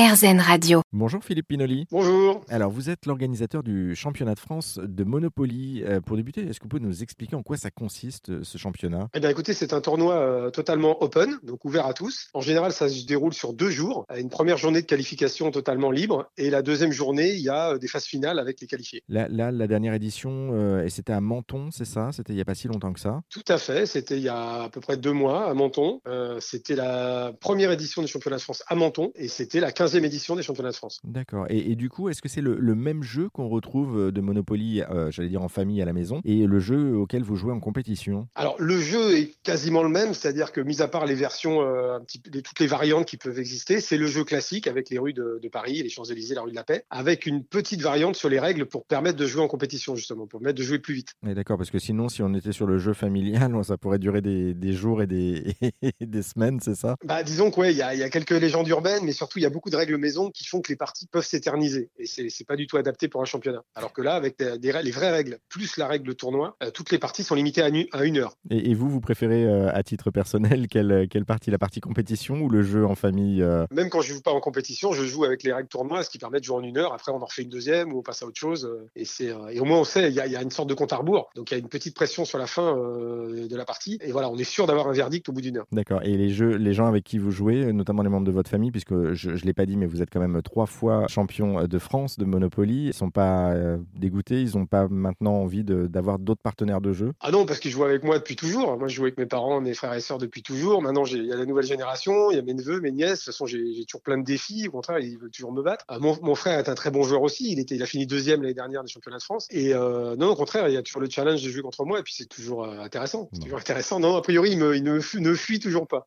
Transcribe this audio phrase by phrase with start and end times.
[0.00, 0.80] RZN Radio.
[0.94, 1.86] Bonjour Philippe Pinoli.
[1.90, 2.42] Bonjour.
[2.48, 5.82] Alors vous êtes l'organisateur du championnat de France de Monopoly.
[5.84, 8.56] Euh, pour débuter, est-ce que vous pouvez nous expliquer en quoi ça consiste euh, ce
[8.56, 9.08] championnat?
[9.12, 12.30] Eh bien écoutez, c'est un tournoi euh, totalement open, donc ouvert à tous.
[12.32, 14.06] En général, ça se déroule sur deux jours.
[14.16, 17.88] Une première journée de qualification totalement libre et la deuxième journée, il y a des
[17.88, 19.02] phases finales avec les qualifiés.
[19.06, 22.10] Là, là la dernière édition, et c'était à Menton, c'est ça?
[22.12, 23.20] C'était il n'y a pas si longtemps que ça?
[23.28, 26.00] Tout à fait, c'était il y a à peu près deux mois à Menton.
[26.40, 30.36] c'était la première édition du championnat de France à Menton et c'était la 15e édition
[30.36, 31.00] des championnats de France.
[31.04, 31.46] D'accord.
[31.48, 35.10] Et, du coup, est-ce que c'est le, même jeu qu'on retrouve euh, de Monopoly, euh,
[35.10, 38.28] j'allais dire en famille à la maison, et le jeu auquel vous jouez en compétition?
[38.34, 41.96] Alors, le jeu est quasiment le même, c'est-à-dire que, mis à part les versions, euh,
[41.96, 45.12] un petit, toutes les variantes qui peuvent exister, c'est le jeu classique avec les rues
[45.12, 48.38] de, Paris, les Champs-Élysées, la rue de la Paix, avec une petite variante sur les
[48.38, 51.14] règles pour permettre de jouer en compétition, justement, pour permettre de jouer plus vite.
[51.24, 54.72] D'accord, parce que sinon, si on était sur le jeu familial, ça pourrait durer des,
[54.72, 55.56] jours et des,
[56.00, 56.96] des semaines, c'est ça?
[57.04, 59.50] Bah, Disons qu'il y, a, y a quelques légendes urbaines, mais surtout, il y a
[59.50, 61.90] beaucoup de règles maison qui font que les parties peuvent s'éterniser.
[61.98, 63.62] Et c'est, pas du tout adapté pour un championnat.
[63.74, 66.98] Alors que là, avec des, les vraies règles, plus la règle tournoi, euh, toutes les
[66.98, 67.68] parties sont limitées à,
[68.04, 68.34] une heure.
[68.50, 71.50] Et, vous, vous préférez, euh, à titre personnel, quelle, quelle, partie?
[71.50, 73.66] La partie compétition ou le jeu en famille euh?
[73.70, 76.18] Même quand je joue pas en compétition, je joue avec les règles tournoi, ce qui
[76.18, 76.92] permet de jouer en une heure.
[76.92, 78.70] Après, on en refait une deuxième ou on passe à autre chose.
[78.96, 80.92] et, c'est, et au moins, on sait, il y, y, a une sorte de compte
[80.92, 81.30] à rebours.
[81.34, 83.98] Donc, il y a une petite pression sur la fin de la partie.
[84.02, 85.66] Et voilà, on est sûr d'avoir un verdict au bout d'une heure.
[85.72, 86.02] D'accord.
[86.02, 88.70] Et les, jeux, les gens avec qui vous jouez, notamment les membres de votre famille,
[88.70, 91.78] puisque je ne l'ai pas dit, mais vous êtes quand même trois fois champions de
[91.78, 92.86] France de Monopoly.
[92.86, 97.12] Ils sont pas euh, dégoûtés, ils n'ont pas maintenant envie d'avoir d'autres partenaires de jeu?
[97.20, 98.78] Ah non, parce qu'ils jouent avec moi depuis toujours.
[98.78, 100.80] Moi, je joue avec mes parents, mes frères et sœurs depuis toujours.
[100.80, 103.20] Maintenant, il y a la nouvelle génération, il y a mes neveux, mes nièces.
[103.20, 104.66] De toute façon, j'ai toujours plein de défis.
[104.68, 105.84] Au contraire, ils veulent toujours me battre.
[105.90, 107.52] Euh, mon, frère est un très bon joueur aussi.
[107.52, 109.46] Il, était, il a fini deuxième l'année dernière des championnats de France.
[109.50, 111.98] Et euh, non, au contraire, il y a toujours le challenge de jouer contre moi.
[111.98, 113.28] Et puis, c'est toujours intéressant.
[113.34, 114.00] C'est toujours intéressant.
[114.00, 116.06] Non, a priori, il, me, il ne, fuit, ne, fuit toujours pas.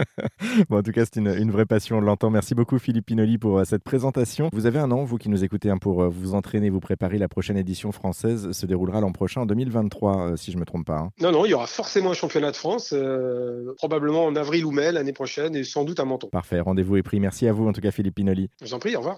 [0.70, 2.30] bon, en tout cas, c'est une, une, vraie passion, on l'entend.
[2.30, 4.48] Merci beaucoup, Philippe Pinoli, pour cette présentation.
[4.52, 7.18] Vous avez un an, vous qui nous écoutez, hein, pour euh, vous entraîner, vous préparer.
[7.18, 10.66] La prochaine édition française se déroulera l'an prochain, en 2023, euh, si je ne me
[10.66, 10.98] trompe pas.
[10.98, 11.10] Hein.
[11.20, 14.70] Non, non, il y aura forcément un championnat de France, euh, probablement en avril ou
[14.70, 16.28] mai l'année prochaine, et sans doute à Menton.
[16.28, 17.18] Parfait, rendez-vous est pris.
[17.18, 18.50] Merci à vous, en tout cas, Philippe Pinoli.
[18.60, 19.14] Je vous en prie, au revoir.